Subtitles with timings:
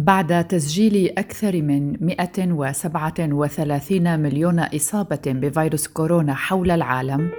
[0.00, 7.30] بعد تسجيل أكثر من 137 مليون إصابة بفيروس كورونا حول العالم،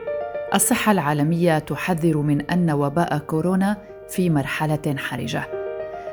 [0.53, 3.77] الصحة العالمية تحذر من أن وباء كورونا
[4.09, 5.43] في مرحلة حرجة.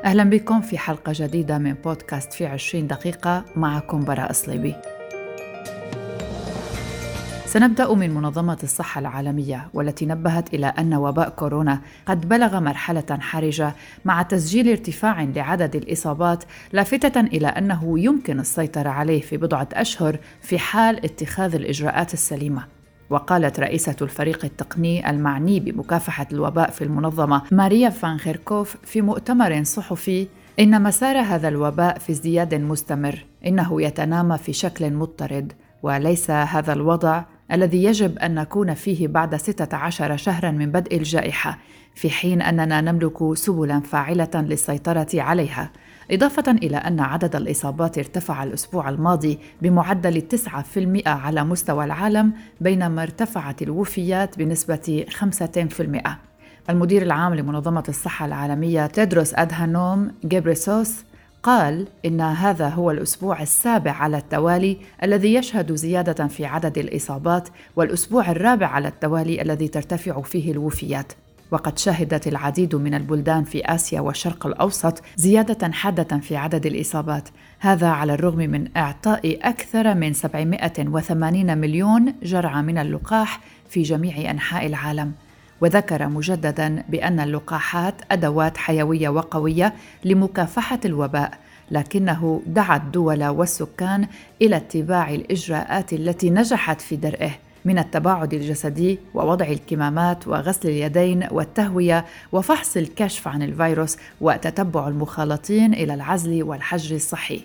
[0.05, 4.75] أهلا بكم في حلقة جديدة من بودكاست في 20 دقيقة معكم براء صليبي.
[7.49, 13.73] سنبدأ من منظمة الصحة العالمية والتي نبهت إلى أن وباء كورونا قد بلغ مرحلة حرجة
[14.05, 20.59] مع تسجيل ارتفاع لعدد الإصابات لافتة إلى أنه يمكن السيطرة عليه في بضعة أشهر في
[20.59, 22.63] حال اتخاذ الإجراءات السليمة.
[23.09, 30.27] وقالت رئيسة الفريق التقني المعني بمكافحة الوباء في المنظمة ماريا فانخيركوف في مؤتمر صحفي
[30.59, 37.23] إن مسار هذا الوباء في ازدياد مستمر إنه يتنامى في شكل مضطرد وليس هذا الوضع
[37.51, 41.57] الذي يجب أن نكون فيه بعد 16 شهرا من بدء الجائحة
[41.95, 45.71] في حين أننا نملك سبلا فاعلة للسيطرة عليها
[46.11, 50.23] إضافة إلى أن عدد الإصابات ارتفع الأسبوع الماضي بمعدل
[51.03, 56.09] 9% على مستوى العالم بينما ارتفعت الوفيات بنسبة 5%.
[56.69, 61.03] المدير العام لمنظمة الصحة العالمية تيدروس أدهانوم جيبريسوس
[61.43, 68.31] قال إن هذا هو الأسبوع السابع على التوالي الذي يشهد زيادة في عدد الإصابات والأسبوع
[68.31, 71.13] الرابع على التوالي الذي ترتفع فيه الوفيات.
[71.51, 77.29] وقد شهدت العديد من البلدان في آسيا والشرق الأوسط زيادة حادة في عدد الإصابات.
[77.59, 84.65] هذا على الرغم من إعطاء أكثر من 780 مليون جرعة من اللقاح في جميع أنحاء
[84.65, 85.13] العالم.
[85.61, 89.73] وذكر مجددا بأن اللقاحات أدوات حيوية وقوية
[90.05, 91.31] لمكافحة الوباء
[91.71, 94.07] لكنه دعا الدول والسكان
[94.41, 97.31] إلى اتباع الإجراءات التي نجحت في درئه
[97.65, 105.93] من التباعد الجسدي ووضع الكمامات وغسل اليدين والتهوية وفحص الكشف عن الفيروس وتتبع المخالطين إلى
[105.93, 107.41] العزل والحجر الصحي.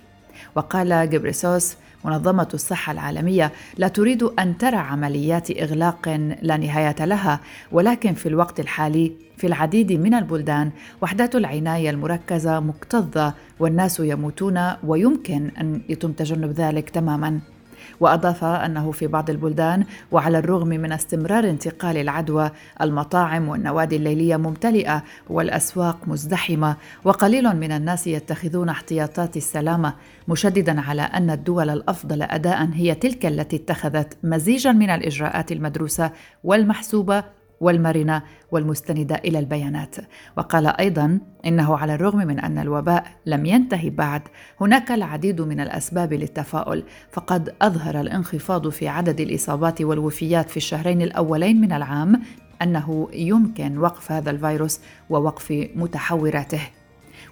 [0.55, 6.09] وقال جبريسوس منظمة الصحة العالمية لا تريد أن ترى عمليات إغلاق
[6.43, 7.41] لا نهاية لها،
[7.73, 10.71] ولكن في الوقت الحالي في العديد من البلدان
[11.03, 17.54] وحدات العناية المركزة مكتظة والناس يموتون ويمكن أن يتم تجنب ذلك تماماً.
[18.01, 22.51] وأضاف أنه في بعض البلدان وعلى الرغم من استمرار انتقال العدوى
[22.81, 29.95] المطاعم والنوادي الليلية ممتلئة والأسواق مزدحمة وقليل من الناس يتخذون احتياطات السلامة
[30.29, 36.11] مشددا على أن الدول الأفضل اداء هي تلك التي اتخذت مزيجا من الإجراءات المدروسة
[36.45, 37.25] والمحسوبة
[37.65, 39.97] والمرنه والمستنده إلى البيانات.
[40.37, 44.23] وقال أيضا إنه على الرغم من أن الوباء لم ينتهي بعد
[44.61, 51.61] هناك العديد من الأسباب للتفاؤل فقد أظهر الانخفاض في عدد الإصابات والوفيات في الشهرين الأولين
[51.61, 52.23] من العام
[52.63, 56.61] أنه يمكن وقف هذا الفيروس ووقف متحوراته.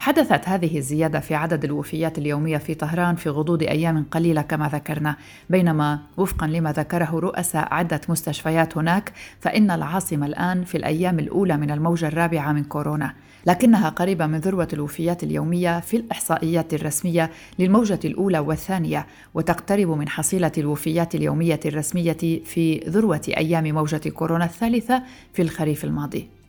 [0.01, 5.15] حدثت هذه الزيادة في عدد الوفيات اليومية في طهران في غضون أيام قليلة كما ذكرنا،
[5.49, 11.71] بينما وفقا لما ذكره رؤساء عدة مستشفيات هناك فإن العاصمة الآن في الأيام الأولى من
[11.71, 13.13] الموجة الرابعة من كورونا،
[13.47, 17.29] لكنها قريبة من ذروة الوفيات اليومية في الإحصائيات الرسمية
[17.59, 25.03] للموجة الأولى والثانية، وتقترب من حصيلة الوفيات اليومية الرسمية في ذروة أيام موجة كورونا الثالثة
[25.33, 26.40] في الخريف الماضي.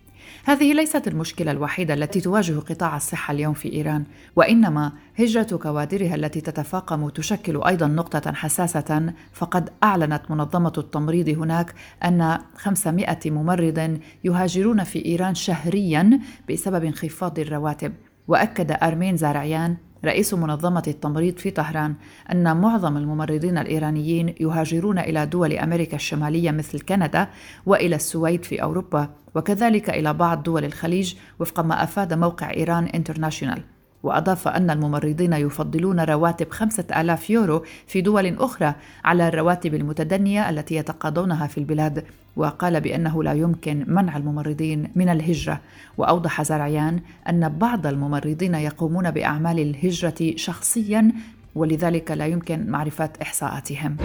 [0.44, 4.04] هذه ليست المشكلة الوحيدة التي تواجه قطاع الصحة اليوم في إيران،
[4.36, 11.74] وإنما هجرة كوادرها التي تتفاقم تشكل أيضا نقطة حساسة، فقد أعلنت منظمة التمريض هناك
[12.04, 17.92] أن 500 ممرض يهاجرون في إيران شهريا بسبب انخفاض الرواتب،
[18.28, 21.94] وأكد أرمين زارعيان رئيس منظمة التمريض في طهران
[22.32, 27.28] أن معظم الممرضين الإيرانيين يهاجرون إلى دول أمريكا الشمالية مثل كندا
[27.66, 33.62] وإلى السويد في أوروبا وكذلك إلى بعض دول الخليج وفق ما أفاد موقع إيران إنترناشونال.
[34.02, 40.74] وأضاف أن الممرضين يفضلون رواتب خمسة آلاف يورو في دول أخرى على الرواتب المتدنية التي
[40.74, 42.04] يتقاضونها في البلاد
[42.36, 45.60] وقال بأنه لا يمكن منع الممرضين من الهجرة.
[45.98, 51.12] وأوضح زرعيان أن بعض الممرضين يقومون بأعمال الهجرة شخصيا
[51.54, 53.96] ولذلك لا يمكن معرفة إحصاءاتهم.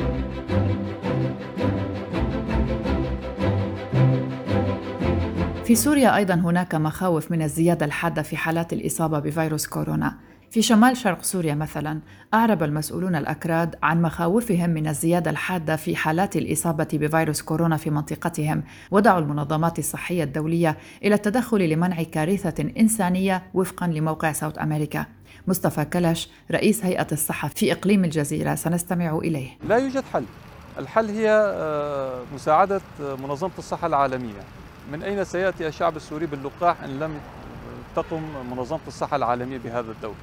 [5.68, 10.18] في سوريا أيضا هناك مخاوف من الزيادة الحادة في حالات الإصابة بفيروس كورونا.
[10.52, 12.00] في شمال شرق سوريا مثلا
[12.34, 18.64] أعرب المسؤولون الأكراد عن مخاوفهم من الزيادة الحادة في حالات الإصابة بفيروس كورونا في منطقتهم.
[18.92, 25.06] ودعوا المنظمات الصحية الدولية إلى التدخل لمنع كارثة إنسانية وفقا لموقع ساوث أمريكا
[25.48, 29.50] مصطفى كلش رئيس هيئة الصحة في إقليم الجزيرة سنستمع إليه.
[29.70, 30.24] لا يوجد حل.
[30.80, 34.42] الحل هي آه، مساعدة منظمة الصحة العالمية.
[34.92, 37.12] من أين سيأتي الشعب السوري باللقاح إن لم
[37.96, 40.16] تقم منظمة الصحة العالمية بهذا الدور؟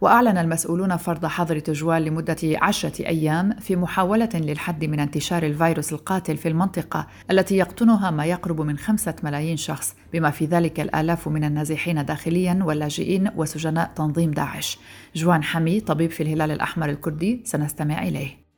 [0.00, 6.36] وأعلن المسؤولون فرض حظر تجوال لمدة عشرة أيام في محاولة للحد من انتشار الفيروس القاتل
[6.36, 11.44] في المنطقة التي يقطنها ما يقرب من خمسة ملايين شخص بما في ذلك الآلاف من
[11.44, 14.78] النازحين داخليا واللاجئين وسجناء تنظيم داعش.
[15.14, 18.48] جوان حمي طبيب في الهلال الأحمر الكردي سنستمع إليه.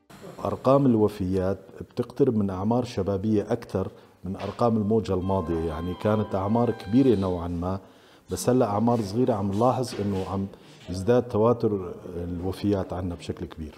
[0.44, 3.88] أرقام الوفيات بتقترب من أعمار شبابية أكثر
[4.24, 5.64] من أرقام الموجة الماضية.
[5.68, 7.80] يعني كانت أعمار كبيرة نوعا ما
[8.30, 10.46] بس هلأ أعمار صغيرة عم نلاحظ إنه عم
[10.90, 13.74] يزداد تواتر الوفيات عنا بشكل كبير.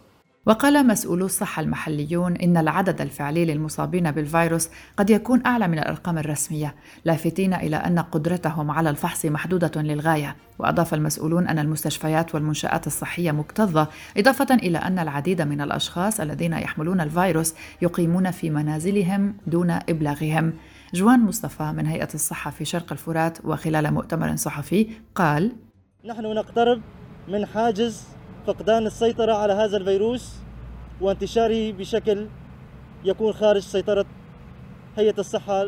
[0.46, 6.74] وقال مسؤولو الصحة المحليون إن العدد الفعلي للمصابين بالفيروس قد يكون أعلى من الأرقام الرسمية،
[7.04, 13.88] لافتين إلى أن قدرتهم على الفحص محدودة للغاية، وأضاف المسؤولون أن المستشفيات والمنشآت الصحية مكتظة،
[14.16, 20.52] إضافة إلى أن العديد من الأشخاص الذين يحملون الفيروس يقيمون في منازلهم دون إبلاغهم.
[20.94, 25.52] جوان مصطفى من هيئة الصحة في شرق الفرات وخلال مؤتمر صحفي قال:
[26.04, 26.80] نحن نقترب
[27.28, 28.04] من حاجز
[28.46, 30.36] فقدان السيطرة على هذا الفيروس
[31.00, 32.26] وانتشاره بشكل
[33.04, 34.06] يكون خارج سيطرة
[34.96, 35.64] هيئة الصحة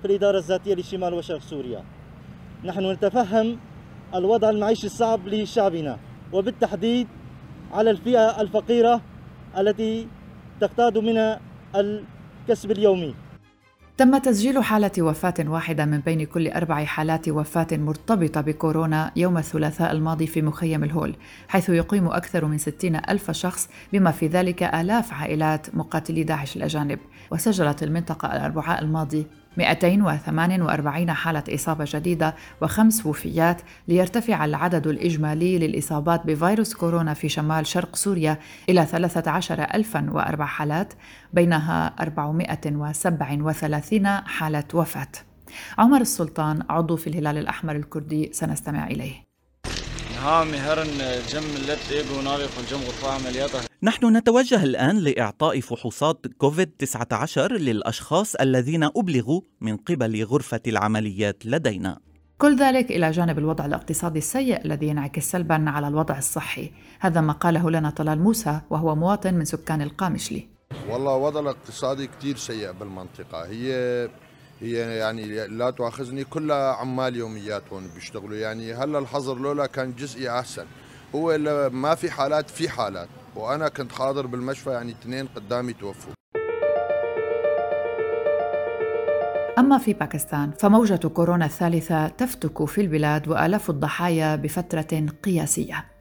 [0.00, 1.84] في الإدارة الذاتية لشمال وشرق سوريا.
[2.64, 3.58] نحن نتفهم
[4.14, 5.98] الوضع المعيشي الصعب لشعبنا
[6.32, 7.08] وبالتحديد
[7.72, 9.00] على الفئة الفقيرة
[9.58, 10.08] التي
[10.60, 11.40] تقتاد منها
[11.76, 13.14] الكسب اليومي.
[13.96, 19.92] تم تسجيل حالة وفاة واحدة من بين كل أربع حالات وفاة مرتبطة بكورونا يوم الثلاثاء
[19.92, 21.16] الماضي في مخيم الهول
[21.48, 26.98] حيث يقيم أكثر من 60 ألف شخص بما في ذلك آلاف عائلات مقاتلي داعش الأجانب.
[27.30, 36.74] وسجلت المنطقة الأربعاء الماضي 248 حالة إصابة جديدة وخمس وفيات ليرتفع العدد الإجمالي للإصابات بفيروس
[36.74, 38.38] كورونا في شمال شرق سوريا
[38.68, 40.92] إلى 13004 حالات
[41.32, 45.08] بينها 437 حالة وفاة.
[45.78, 49.25] عمر السلطان عضو في الهلال الأحمر الكردي سنستمع إليه.
[53.82, 61.98] نحن نتوجه الآن لإعطاء فحوصات كوفيد-19 للأشخاص الذين أبلغوا من قبل غرفة العمليات لدينا.
[62.38, 66.70] كل ذلك إلى جانب الوضع الاقتصادي السيء الذي ينعكس سلبا على الوضع الصحي.
[67.00, 70.48] هذا ما قاله لنا طلال موسى وهو مواطن من سكان القامشلي.
[70.88, 73.46] والله الوضع الاقتصادي كتير سيء بالمنطقة.
[73.46, 74.08] هي
[74.60, 78.36] هي يعني لا تؤاخذني كلها عمال يوميات هون بيشتغلوا.
[78.36, 80.66] يعني هلا الحظر لولا كان جزئي أحسن.
[81.14, 81.38] هو
[81.72, 83.08] ما في حالات في حالات.
[83.36, 86.12] وأنا كنت حاضر بالمشفى يعني اثنين قدامي توفوا.
[89.58, 95.96] أما في باكستان فموجة كورونا الثالثة تفتك في البلاد وآلاف الضحايا بفترة قياسية.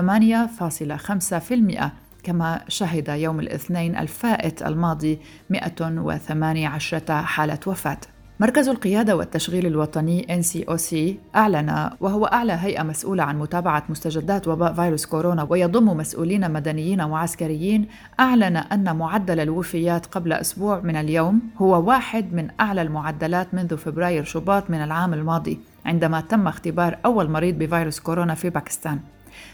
[2.22, 5.18] كما شهد يوم الاثنين الفائت الماضي
[5.50, 7.98] 118 حالة وفاة.
[8.40, 10.96] مركز القيادة والتشغيل الوطني NCOC
[11.36, 17.88] أعلن وهو أعلى هيئة مسؤولة عن متابعة مستجدات وباء فيروس كورونا ويضم مسؤولين مدنيين وعسكريين
[18.20, 24.24] أعلن أن معدل الوفيات قبل أسبوع من اليوم هو واحد من أعلى المعدلات منذ فبراير
[24.24, 29.00] شباط من العام الماضي عندما تم اختبار أول مريض بفيروس كورونا في باكستان.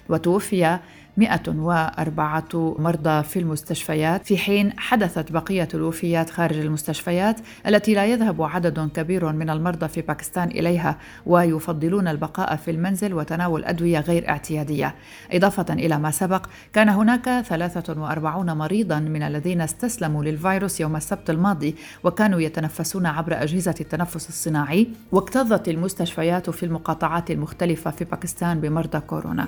[0.09, 0.79] وتوفي
[1.17, 2.45] 104
[2.79, 9.33] مرضى في المستشفيات في حين حدثت بقية الوفيات خارج المستشفيات التي لا يذهب عدد كبير
[9.33, 14.95] من المرضى في باكستان إليها ويفضلون البقاء في المنزل وتناول أدوية غير اعتيادية.
[15.33, 21.75] إضافة إلى ما سبق كان هناك 43 مريضا من الذين استسلموا للفيروس يوم السبت الماضي
[22.05, 29.47] وكانوا يتنفسون عبر أجهزة التنفس الصناعي واكتظت المستشفيات في المقاطعات المختلفة في باكستان بمرضى كورونا.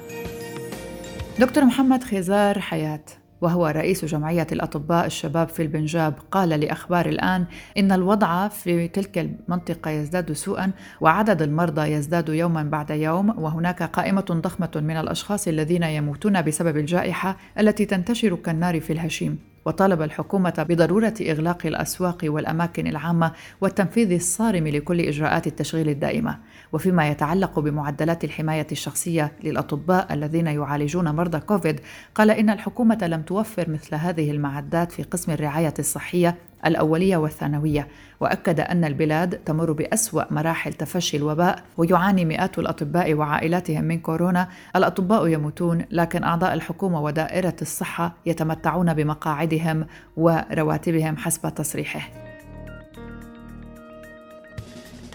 [1.39, 3.05] دكتور محمد خزار حياة
[3.41, 7.45] وهو رئيس جمعية الأطباء الشباب في البنجاب قال لأخبار الآن
[7.79, 14.25] إن الوضع في تلك المنطقة يزداد سوءا وعدد المرضى يزداد يوما بعد يوم وهناك قائمة
[14.31, 19.52] ضخمة من الأشخاص الذين يموتون بسبب الجائحة التي تنتشر كالنار في الهشيم.
[19.65, 26.39] وطالب الحكومة بضرورة إغلاق الأسواق والأماكن العامة والتنفيذ الصارم لكل إجراءات التشغيل الدائمة.
[26.73, 31.81] وفيما يتعلق بمعدلات الحماية الشخصية للأطباء الذين يعالجون مرضى كوفيد
[32.15, 37.89] قال إن الحكومة لم توفر مثل هذه المعدات في قسم الرعاية الصحية الأولية والثانوية
[38.21, 44.49] وأكد أن البلاد تمر بأسوأ مراحل تفشي الوباء ويعاني مئات الأطباء وعائلاتهم من كورونا.
[44.77, 52.09] الأطباء يموتون لكن أعضاء الحكومة ودائرة الصحة يتمتعون بمقاعدهم ورواتبهم حسب تصريحه.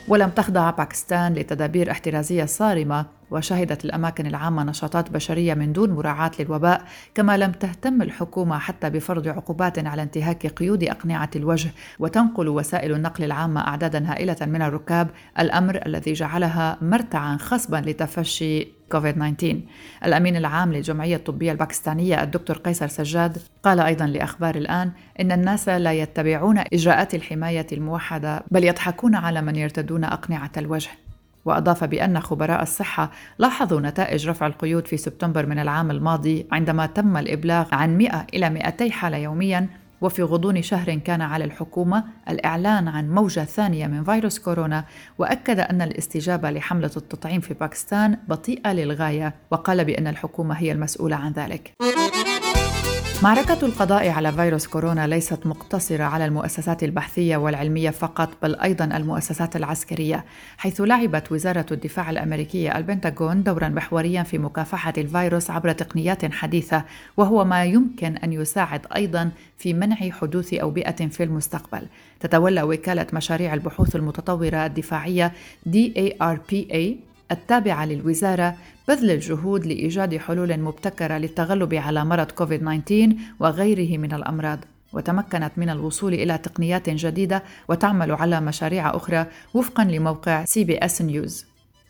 [0.08, 6.84] ولم تخضع باكستان لتدابير احترازية صارمة وشهدت الأماكن العامة نشاطات بشرية من دون مراعاة للوباء
[7.15, 11.69] كما لم تهتم الحكومة حتى بفرض عقوبات على انتهاك قيود أقنعة الوجه
[12.00, 19.15] وتنقل وسائل النقل العامة أعدادا هائلة من الركاب الأمر الذي جعلها مرتعا خصبا لتفشي كوفيد
[19.15, 19.62] 19
[20.05, 24.91] الأمين العام للجمعية الطبية الباكستانية الدكتور قيصر سجاد قال أيضا لأخبار الآن
[25.22, 30.89] إن الناس لا يتبعون إجراءات الحماية الموحدة بل يضحكون على من يرتدون أقنعة الوجه.
[31.48, 37.18] وأضاف بأن خبراء الصحة لاحظوا نتائج رفع القيود في سبتمبر من العام الماضي عندما تم
[37.18, 39.68] الإبلاغ عن 100 إلى 200 حالة يومياً
[40.01, 44.86] وفي غضون شهر كان على الحكومة الإعلان عن موجة ثانية من فيروس كورونا
[45.18, 51.32] وأكد أن الاستجابة لحملة التطعيم في باكستان بطيئة للغاية وقال بأن الحكومة هي المسؤولة عن
[51.32, 51.72] ذلك.
[53.24, 59.55] معركة القضاء على فيروس كورونا ليست مقتصرة على المؤسسات البحثية والعلمية فقط بل أيضا المؤسسات
[59.55, 60.25] العسكرية
[60.57, 66.83] حيث لعبت وزارة الدفاع الأمريكية البنتاغون دورا محوريا في مكافحة الفيروس عبر تقنيات حديثة
[67.17, 71.88] وهو ما يمكن أن يساعد أيضا في منع حدوث أوبئة في المستقبل.
[72.19, 75.33] تتولى وكالة مشاريع البحوث المتطورة الدفاعية
[75.69, 78.55] DARPA التابعة للوزارة
[78.88, 82.93] بذل الجهود لإيجاد حلول مبتكرة للتغلب على مرض كوفيد-19
[83.39, 84.60] وغيره من الأمراض
[84.93, 91.46] وتمكنت من الوصول إلى تقنيات جديدة وتعمل على مشاريع أخرى وفقا لموقع US News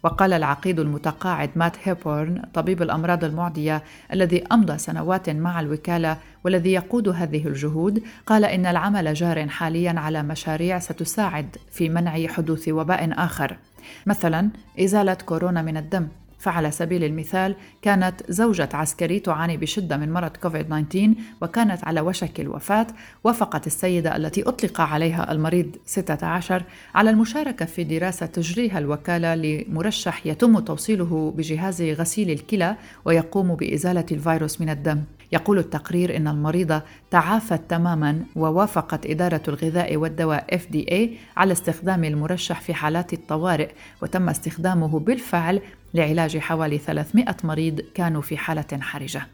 [0.08, 3.84] وقال العقيد المتقاعد مات هيبورن طبيب الأمراض المعدية
[4.14, 10.24] الذي أمضى سنوات مع الوكالة والذي يقود هذه الجهود قال إن العمل جار حاليا على
[10.24, 13.58] مشاريع ستساعد في منع حدوث وباء آخر.
[14.06, 14.50] مثلا
[14.80, 16.08] إزالة كورونا من الدم.
[16.40, 22.40] فعلى سبيل المثال كانت زوجة عسكري تعاني بشدة من مرض كوفيد 19 وكانت على وشك
[22.40, 22.88] الوفاة
[23.24, 26.64] وافقت السيدة التي أطلق عليها المريض 16
[26.96, 32.76] على المشاركة في دراسة تجريها الوكالة لمرشح يتم توصيله بجهاز غسيل الكلى
[33.06, 35.04] ويقوم بإزالة الفيروس من الدم.
[35.32, 42.74] يقول التقرير إن المريضة تعافت تماما ووافقت إدارة الغذاء والدواء FDA على استخدام المرشح في
[42.74, 43.70] حالات الطوارئ
[44.02, 45.62] وتم استخدامه بالفعل
[45.94, 49.28] لعلاج حوالي 300 مريض كانوا في حالة حرجة.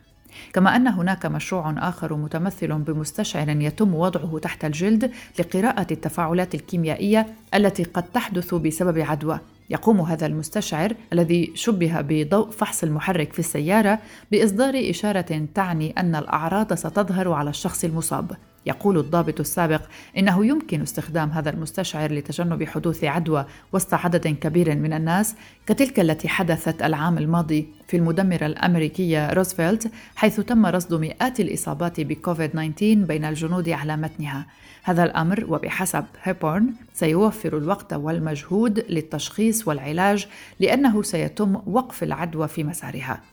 [0.53, 7.83] كما أن هناك مشروع آخر متمثل بمستشعر يتم وضعه تحت الجلد لقراءة التفاعلات الكيميائية التي
[7.83, 13.99] قد تحدث بسبب عدوى يقوم هذا المستشعر الذي شبه بضوء فحص المحرك في السيارة
[14.31, 18.31] بإصدار إشارة تعني أن الأعراض ستظهر على الشخص المصاب
[18.65, 19.81] يقول الضابط السابق
[20.17, 26.27] إنه يمكن استخدام هذا المستشعر لتجنب حدوث عدوى وسط عدد كبير من الناس كتلك التي
[26.27, 33.25] حدثت العام الماضي في المدمرة الأمريكية روزفلت حيث تم رصد مئات الإصابات بكوفيد 19 بين
[33.25, 34.45] الجنود على متنها.
[34.83, 40.27] هذا الأمر وبحسب هيبورن سيوفر الوقت والمجهود للتشخيص والعلاج
[40.59, 43.32] لأنه سيتم وقف العدوى في مسارها.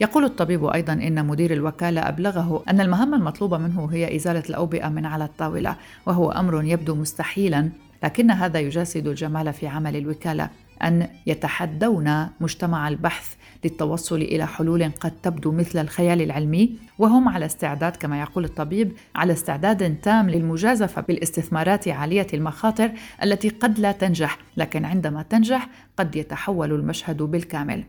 [0.00, 5.06] يقول الطبيب أيضا إن مدير الوكالة أبلغه أن المهمة المطلوبة منه هي إزالة الأوبئة من
[5.06, 5.76] على الطاولة
[6.06, 7.70] وهو أمر يبدو مستحيلا
[8.04, 10.50] لكن هذا يجسد الجمال في عمل الوكالة
[10.82, 17.96] أن يتحدون مجتمع البحث للتوصل إلى حلول قد تبدو مثل الخيال العلمي وهم على استعداد
[17.96, 22.90] كما يقول الطبيب على استعداد تام للمجازفة بالاستثمارات عالية المخاطر
[23.22, 27.84] التي قد لا تنجح لكن عندما تنجح قد يتحول المشهد بالكامل.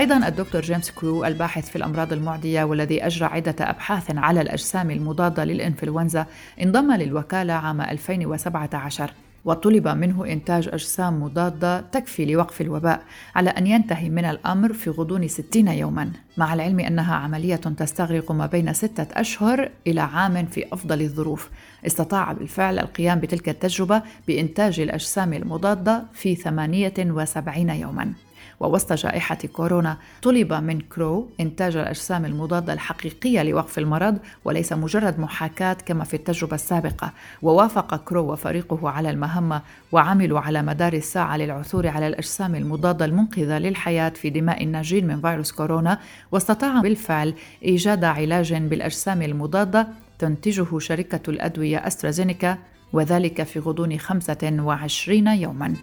[0.00, 5.44] أيضا الدكتور جيمس كرو الباحث في الأمراض المعدية والذي أجرى عدة أبحاث على الأجسام المضادة
[5.44, 6.26] للإنفلونزا
[6.62, 9.10] انضم للوكالة عام 2017
[9.44, 13.02] وطلب منه إنتاج أجسام مضادة تكفي لوقف الوباء
[13.34, 16.10] على أن ينتهي من الأمر في غضون 60 يوما.
[16.36, 21.50] مع العلم أنها عملية تستغرق ما بين ستة أشهر إلى عام في أفضل الظروف
[21.86, 28.12] استطاع بالفعل القيام بتلك التجربة بإنتاج الأجسام المضادة في 78 يوما.
[28.60, 35.72] ووسط جائحة كورونا طلب من كرو إنتاج الأجسام المضادة الحقيقية لوقف المرض وليس مجرد محاكاة
[35.72, 37.12] كما في التجربة السابقة
[37.42, 39.62] ووافق كرو وفريقه على المهمة
[39.92, 45.52] وعملوا على مدار الساعة للعثور على الأجسام المضادة المنقذة للحياة في دماء الناجين من فيروس
[45.52, 45.98] كورونا
[46.32, 49.88] واستطاع بالفعل إيجاد علاج بالأجسام المضادة
[50.18, 52.58] تنتجه شركة الأدوية أسترازينيكا
[52.92, 55.74] وذلك في غضون 25 يوماً.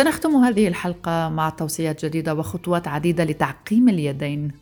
[0.00, 4.52] سنختم هذه الحلقة مع توصيات جديدة وخطوات عديدة لتعقيم اليدين.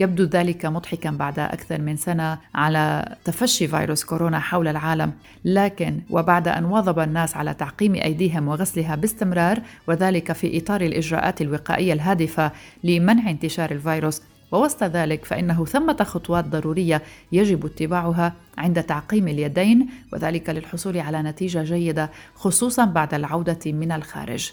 [0.00, 5.12] يبدو ذلك مضحكا بعد أكثر من سنة على تفشي فيروس كورونا حول العالم.
[5.44, 11.92] لكن وبعد أن واظب الناس على تعقيم أيديهم وغسلها باستمرار وذلك في إطار الإجراءات الوقائية
[11.92, 12.52] الهادفة
[12.84, 14.22] لمنع انتشار الفيروس.
[14.52, 17.02] ووسط ذلك فإنه ثمة خطوات ضرورية
[17.32, 24.52] يجب اتباعها عند تعقيم اليدين وذلك للحصول على نتيجة جيدة خصوصا بعد العودة من الخارج.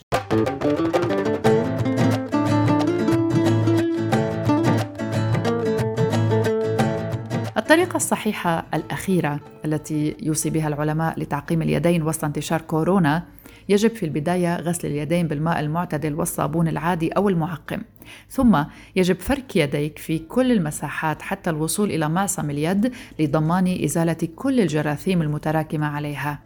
[7.57, 13.23] الطريقة الصحيحة الأخيرة التي يوصي بها العلماء لتعقيم اليدين وسط انتشار كورونا
[13.69, 17.81] يجب في البداية غسل اليدين بالماء المعتدل والصابون العادي أو المعقم
[18.29, 18.63] ثم
[18.95, 25.21] يجب فرك يديك في كل المساحات حتى الوصول إلى معصم اليد لضمان إزالة كل الجراثيم
[25.21, 26.39] المتراكمة عليها.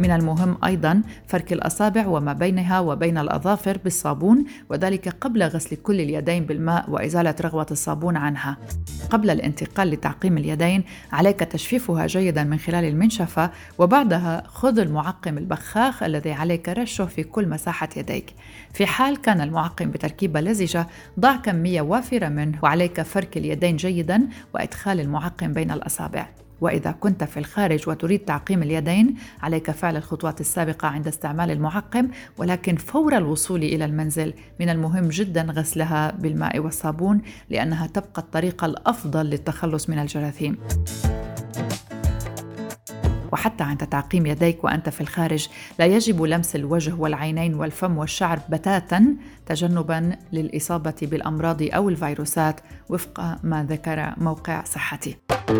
[0.00, 6.44] من المهم أيضا فرك الأصابع وما بينها وبين الأظافر بالصابون وذلك قبل غسل كل اليدين
[6.46, 8.56] بالماء وإزالة رغوة الصابون عنها.
[9.10, 16.32] قبل الانتقال لتعقيم اليدين عليك تجفيفها جيدا من خلال المنشفة وبعدها خذ المعقم البخاخ الذي
[16.32, 18.34] عليك رشه في كل مساحة يديك.
[18.72, 20.86] في حال كان المعقم بتركيبة لزجة
[21.20, 26.28] ضع كمية وافرة منه وعليك فرك اليدين جيدا وإدخال المعقم بين الأصابع.
[26.60, 32.76] وإذا كنت في الخارج وتريد تعقيم اليدين عليك فعل الخطوات السابقة عند استعمال المعقم ولكن
[32.76, 39.90] فور الوصول إلى المنزل من المهم جدا غسلها بالماء والصابون لأنها تبقى الطريقة الأفضل للتخلص
[39.90, 40.58] من الجراثيم.
[43.32, 49.16] وحتى عند تعقيم يديك وأنت في الخارج لا يجب لمس الوجه والعينين والفم والشعر بتاتا
[49.46, 55.16] تجنبا للإصابة بالأمراض أو الفيروسات وفق ما ذكر موقع صحتي
[55.48, 55.54] هذه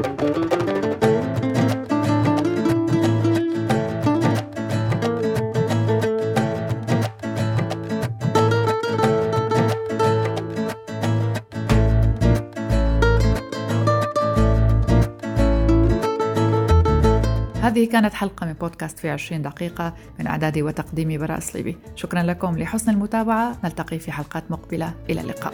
[17.93, 22.91] كانت حلقة من بودكاست في 20 دقيقة من إعدادي وتقديمي براء صليبي شكرا لكم لحسن
[22.91, 23.57] المتابعة.
[23.65, 24.95] نلتقي في حلقات مقبلة.
[25.11, 25.53] إلى اللقاء.